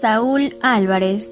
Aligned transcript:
Saúl 0.00 0.54
Álvarez 0.62 1.30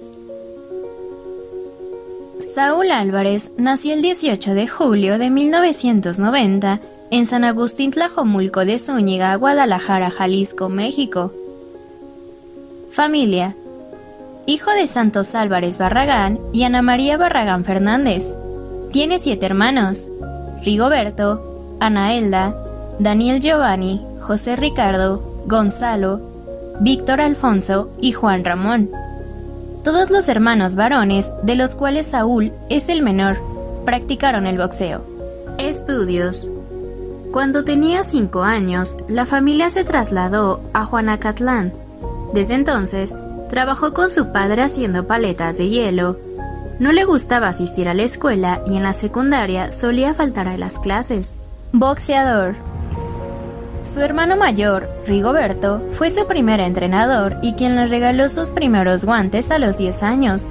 Saúl 2.55 2.91
Álvarez 2.91 3.51
nació 3.57 3.95
el 3.95 4.03
18 4.03 4.53
de 4.53 4.69
julio 4.69 5.17
de 5.17 5.31
1990 5.31 6.81
en 7.11 7.25
San 7.25 7.45
Agustín 7.45 7.93
Tlajomulco 7.93 8.67
de 8.67 8.79
Zúñiga, 8.79 9.35
Guadalajara, 9.37 10.11
Jalisco, 10.11 10.69
México. 10.69 11.33
Familia. 12.91 13.57
Hijo 14.45 14.71
de 14.73 14.87
Santos 14.87 15.35
Álvarez 15.35 15.79
Barragán 15.79 16.39
y 16.53 16.65
Ana 16.65 16.83
María 16.83 17.17
Barragán 17.17 17.65
Fernández. 17.65 18.29
Tiene 18.93 19.19
siete 19.19 19.47
hermanos. 19.47 20.03
Rigoberto, 20.63 21.77
Ana 21.81 22.13
Elda, 22.13 22.55
Daniel 22.99 23.41
Giovanni, 23.41 24.05
José 24.21 24.57
Ricardo, 24.57 25.23
Gonzalo, 25.47 26.28
Víctor 26.81 27.21
Alfonso 27.21 27.91
y 28.01 28.13
Juan 28.13 28.45
Ramón. 28.45 28.91
Todos 29.83 30.11
los 30.11 30.29
hermanos 30.29 30.77
varones, 30.77 31.33
de 31.43 31.57
los 31.57 31.75
cuales 31.75 32.07
Saúl 32.07 32.53
es 32.69 32.89
el 32.89 33.03
menor, 33.03 33.39
practicaron 33.85 34.47
el 34.47 34.59
boxeo. 34.59 35.03
Estudios. 35.59 36.49
Cuando 37.33 37.65
tenía 37.65 38.05
cinco 38.05 38.45
años, 38.45 38.97
la 39.09 39.27
familia 39.27 39.71
se 39.71 39.83
trasladó 39.83 40.61
a 40.73 40.85
Juanacatlán. 40.85 41.73
Desde 42.33 42.55
entonces, 42.55 43.13
trabajó 43.49 43.93
con 43.93 44.13
su 44.13 44.31
padre 44.33 44.63
haciendo 44.63 45.09
paletas 45.09 45.59
de 45.59 45.69
hielo. 45.69 46.17
No 46.79 46.93
le 46.93 47.05
gustaba 47.05 47.49
asistir 47.49 47.89
a 47.89 47.95
la 47.95 48.05
escuela 48.05 48.63
y 48.67 48.77
en 48.77 48.85
la 48.85 48.93
secundaria 48.93 49.73
solía 49.73 50.15
faltar 50.15 50.47
a 50.47 50.57
las 50.57 50.79
clases. 50.79 51.35
Boxeador. 51.73 52.55
Su 53.99 54.05
hermano 54.05 54.37
mayor, 54.37 54.89
Rigoberto, 55.09 55.83
fue 55.95 56.11
su 56.11 56.25
primer 56.29 56.61
entrenador 56.61 57.39
y 57.43 57.55
quien 57.55 57.75
le 57.75 57.89
regaló 57.89 58.29
sus 58.29 58.53
primeros 58.53 59.05
guantes 59.05 59.51
a 59.51 59.59
los 59.59 59.77
10 59.77 60.05
años. 60.05 60.45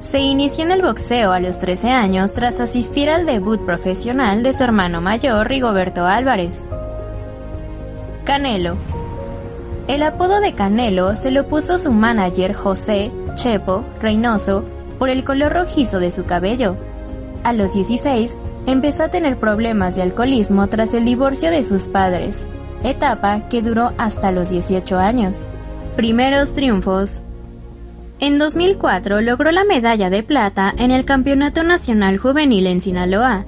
Se 0.00 0.18
inició 0.18 0.64
en 0.64 0.72
el 0.72 0.82
boxeo 0.82 1.30
a 1.30 1.38
los 1.38 1.60
13 1.60 1.90
años 1.90 2.32
tras 2.32 2.58
asistir 2.58 3.08
al 3.08 3.24
debut 3.24 3.64
profesional 3.64 4.42
de 4.42 4.52
su 4.52 4.64
hermano 4.64 5.00
mayor, 5.00 5.48
Rigoberto 5.48 6.06
Álvarez. 6.06 6.62
Canelo. 8.24 8.74
El 9.86 10.02
apodo 10.02 10.40
de 10.40 10.52
Canelo 10.52 11.14
se 11.14 11.30
lo 11.30 11.46
puso 11.46 11.78
su 11.78 11.92
manager 11.92 12.52
José 12.52 13.12
Chepo 13.36 13.84
Reynoso 14.02 14.64
por 14.98 15.08
el 15.08 15.22
color 15.22 15.52
rojizo 15.52 16.00
de 16.00 16.10
su 16.10 16.24
cabello. 16.24 16.74
A 17.44 17.52
los 17.52 17.74
16 17.74 18.36
empezó 18.66 19.04
a 19.04 19.08
tener 19.08 19.36
problemas 19.36 19.96
de 19.96 20.02
alcoholismo 20.02 20.66
tras 20.68 20.94
el 20.94 21.04
divorcio 21.04 21.50
de 21.50 21.62
sus 21.62 21.88
padres, 21.88 22.44
etapa 22.84 23.48
que 23.48 23.62
duró 23.62 23.92
hasta 23.98 24.32
los 24.32 24.50
18 24.50 24.98
años. 24.98 25.46
Primeros 25.96 26.54
triunfos. 26.54 27.22
En 28.20 28.38
2004 28.38 29.22
logró 29.22 29.50
la 29.50 29.64
medalla 29.64 30.10
de 30.10 30.22
plata 30.22 30.74
en 30.76 30.90
el 30.90 31.04
Campeonato 31.04 31.62
Nacional 31.62 32.18
Juvenil 32.18 32.66
en 32.66 32.80
Sinaloa. 32.80 33.44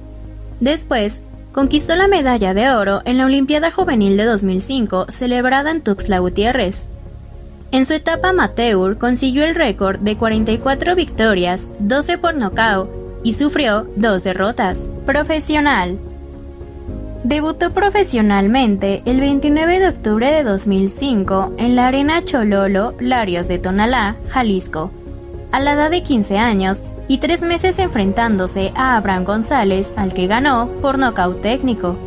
Después, 0.59 1.21
conquistó 1.51 1.95
la 1.95 2.07
medalla 2.07 2.53
de 2.53 2.71
oro 2.71 3.01
en 3.05 3.19
la 3.19 3.25
Olimpiada 3.25 3.69
Juvenil 3.69 4.17
de 4.17 4.25
2005 4.25 5.07
celebrada 5.09 5.71
en 5.71 5.81
Tuxtla 5.81 6.19
Gutiérrez. 6.19 6.85
En 7.71 7.85
su 7.85 7.93
etapa 7.93 8.29
amateur 8.29 8.97
consiguió 8.97 9.45
el 9.45 9.55
récord 9.55 9.99
de 9.99 10.15
44 10.15 10.95
victorias, 10.95 11.69
12 11.79 12.17
por 12.17 12.35
nocaut 12.35 12.89
y 13.23 13.33
sufrió 13.33 13.87
dos 13.95 14.23
derrotas. 14.23 14.81
Profesional. 15.05 15.99
Debutó 17.25 17.73
profesionalmente 17.73 19.01
el 19.05 19.19
29 19.19 19.79
de 19.79 19.87
octubre 19.89 20.31
de 20.31 20.43
2005 20.43 21.55
en 21.57 21.75
la 21.75 21.87
Arena 21.87 22.23
Chololo 22.23 22.93
Larios 22.99 23.49
de 23.49 23.59
Tonalá, 23.59 24.15
Jalisco, 24.29 24.91
a 25.51 25.59
la 25.59 25.73
edad 25.73 25.91
de 25.91 26.03
15 26.03 26.37
años 26.37 26.81
y 27.09 27.17
tres 27.17 27.41
meses 27.41 27.79
enfrentándose 27.79 28.71
a 28.75 28.95
Abraham 28.95 29.25
González, 29.25 29.91
al 29.97 30.13
que 30.13 30.27
ganó 30.27 30.69
por 30.81 30.97
nocaut 30.97 31.41
técnico. 31.41 31.97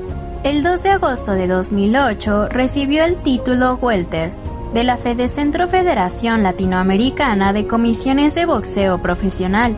El 0.42 0.62
2 0.62 0.82
de 0.82 0.90
agosto 0.90 1.32
de 1.32 1.48
2008 1.48 2.48
recibió 2.48 3.04
el 3.04 3.16
título 3.16 3.78
Welter 3.80 4.32
de 4.72 4.84
la 4.84 4.96
Fede 4.96 5.28
Centro 5.28 5.68
Federación 5.68 6.42
Latinoamericana 6.42 7.52
de 7.52 7.66
Comisiones 7.66 8.34
de 8.34 8.46
Boxeo 8.46 9.02
Profesional 9.02 9.76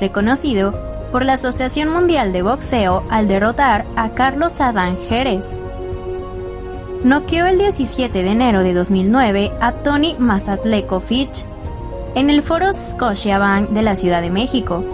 reconocido 0.00 0.89
por 1.10 1.24
la 1.24 1.34
Asociación 1.34 1.88
Mundial 1.90 2.32
de 2.32 2.42
Boxeo 2.42 3.04
al 3.10 3.28
derrotar 3.28 3.84
a 3.96 4.10
Carlos 4.10 4.60
Adán 4.60 4.96
Jerez. 5.08 5.56
Noqueó 7.04 7.46
el 7.46 7.58
17 7.58 8.22
de 8.22 8.30
enero 8.30 8.62
de 8.62 8.74
2009 8.74 9.52
a 9.60 9.72
Tony 9.72 10.14
Mazatleco 10.18 11.00
Fitch 11.00 11.44
en 12.14 12.30
el 12.30 12.42
Foro 12.42 12.72
Scotiabank 12.72 13.70
de 13.70 13.82
la 13.82 13.96
Ciudad 13.96 14.20
de 14.20 14.30
México. 14.30 14.84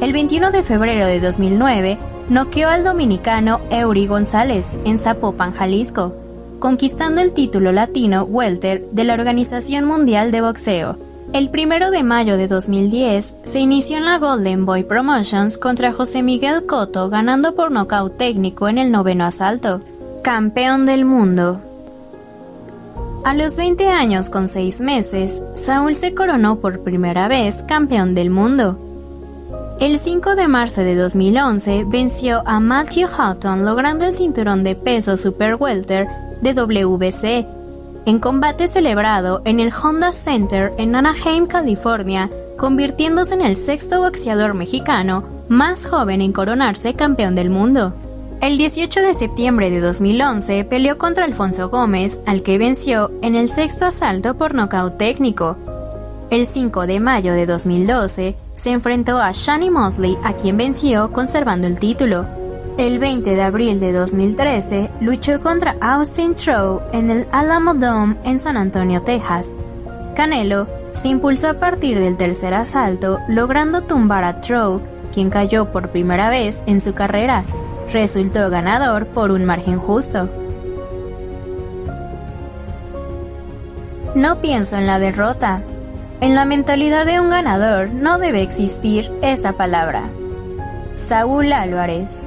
El 0.00 0.12
21 0.12 0.50
de 0.50 0.62
febrero 0.62 1.06
de 1.06 1.20
2009 1.20 1.98
noqueó 2.28 2.68
al 2.68 2.84
dominicano 2.84 3.60
Eury 3.70 4.06
González 4.06 4.66
en 4.84 4.98
Zapopan, 4.98 5.52
Jalisco, 5.52 6.14
conquistando 6.58 7.20
el 7.20 7.32
título 7.32 7.72
latino 7.72 8.24
welter 8.24 8.86
de 8.90 9.04
la 9.04 9.14
Organización 9.14 9.84
Mundial 9.84 10.32
de 10.32 10.40
Boxeo 10.40 11.05
el 11.32 11.50
primero 11.50 11.90
de 11.90 12.02
mayo 12.02 12.36
de 12.36 12.48
2010 12.48 13.34
se 13.42 13.58
inició 13.58 13.96
en 13.96 14.04
la 14.04 14.18
Golden 14.18 14.64
Boy 14.64 14.84
Promotions 14.84 15.58
contra 15.58 15.92
José 15.92 16.22
Miguel 16.22 16.66
Cotto 16.66 17.08
ganando 17.10 17.54
por 17.54 17.70
nocaut 17.70 18.16
técnico 18.16 18.68
en 18.68 18.78
el 18.78 18.90
noveno 18.90 19.24
asalto. 19.24 19.80
Campeón 20.22 20.86
del 20.86 21.04
mundo. 21.04 21.60
A 23.24 23.34
los 23.34 23.56
20 23.56 23.88
años 23.88 24.30
con 24.30 24.48
6 24.48 24.80
meses, 24.80 25.42
Saúl 25.54 25.96
se 25.96 26.14
coronó 26.14 26.60
por 26.60 26.80
primera 26.80 27.28
vez 27.28 27.62
campeón 27.64 28.14
del 28.14 28.30
mundo. 28.30 28.78
El 29.80 29.98
5 29.98 30.36
de 30.36 30.48
marzo 30.48 30.82
de 30.82 30.94
2011 30.94 31.84
venció 31.86 32.42
a 32.46 32.60
Matthew 32.60 33.08
Houghton 33.08 33.64
logrando 33.64 34.06
el 34.06 34.12
cinturón 34.12 34.64
de 34.64 34.74
peso 34.74 35.16
Super 35.16 35.56
Welter 35.56 36.06
de 36.40 36.54
WBC 36.54 37.55
en 38.06 38.20
combate 38.20 38.68
celebrado 38.68 39.42
en 39.44 39.58
el 39.58 39.72
Honda 39.72 40.12
Center 40.12 40.72
en 40.78 40.94
Anaheim, 40.94 41.46
California, 41.46 42.30
convirtiéndose 42.56 43.34
en 43.34 43.42
el 43.42 43.56
sexto 43.56 44.00
boxeador 44.00 44.54
mexicano 44.54 45.24
más 45.48 45.84
joven 45.84 46.22
en 46.22 46.32
coronarse 46.32 46.94
campeón 46.94 47.34
del 47.34 47.50
mundo. 47.50 47.94
El 48.40 48.58
18 48.58 49.00
de 49.00 49.14
septiembre 49.14 49.70
de 49.70 49.80
2011 49.80 50.64
peleó 50.64 50.98
contra 50.98 51.24
Alfonso 51.24 51.68
Gómez, 51.68 52.20
al 52.26 52.42
que 52.42 52.58
venció 52.58 53.10
en 53.22 53.34
el 53.34 53.50
sexto 53.50 53.86
asalto 53.86 54.36
por 54.36 54.54
nocaut 54.54 54.96
técnico. 54.96 55.56
El 56.30 56.46
5 56.46 56.86
de 56.86 57.00
mayo 57.00 57.32
de 57.32 57.46
2012 57.46 58.36
se 58.54 58.70
enfrentó 58.70 59.18
a 59.18 59.32
Shani 59.32 59.70
Mosley, 59.70 60.16
a 60.22 60.34
quien 60.34 60.56
venció 60.56 61.12
conservando 61.12 61.66
el 61.66 61.78
título. 61.78 62.45
El 62.78 62.98
20 62.98 63.36
de 63.36 63.42
abril 63.42 63.80
de 63.80 63.90
2013 63.90 64.90
luchó 65.00 65.40
contra 65.40 65.76
Austin 65.80 66.34
Trow 66.34 66.82
en 66.92 67.10
el 67.10 67.26
Alamo 67.32 67.72
Dome 67.72 68.16
en 68.22 68.38
San 68.38 68.58
Antonio, 68.58 69.00
Texas. 69.00 69.48
Canelo 70.14 70.68
se 70.92 71.08
impulsó 71.08 71.48
a 71.48 71.54
partir 71.54 71.98
del 71.98 72.18
tercer 72.18 72.52
asalto, 72.52 73.18
logrando 73.28 73.80
tumbar 73.80 74.24
a 74.24 74.42
Trow, 74.42 74.82
quien 75.14 75.30
cayó 75.30 75.72
por 75.72 75.88
primera 75.88 76.28
vez 76.28 76.62
en 76.66 76.82
su 76.82 76.92
carrera. 76.92 77.44
Resultó 77.94 78.50
ganador 78.50 79.06
por 79.06 79.30
un 79.30 79.46
margen 79.46 79.78
justo. 79.78 80.28
No 84.14 84.42
pienso 84.42 84.76
en 84.76 84.86
la 84.86 84.98
derrota. 84.98 85.62
En 86.20 86.34
la 86.34 86.44
mentalidad 86.44 87.06
de 87.06 87.20
un 87.20 87.30
ganador 87.30 87.88
no 87.88 88.18
debe 88.18 88.42
existir 88.42 89.10
esa 89.22 89.54
palabra. 89.54 90.10
Saúl 90.96 91.54
Álvarez 91.54 92.26